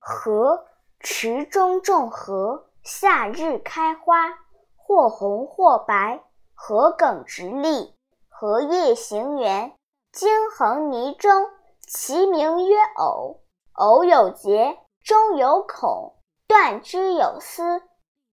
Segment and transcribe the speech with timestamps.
[0.00, 0.66] 荷
[0.98, 4.30] 池中种荷，夏日开花，
[4.74, 6.24] 或红或白。
[6.54, 7.94] 荷梗直立，
[8.28, 9.72] 荷叶形圆，
[10.12, 11.46] 茎横泥中，
[11.86, 13.40] 其名曰藕。
[13.74, 16.14] 藕有节，中有孔，
[16.48, 17.82] 断之有丝。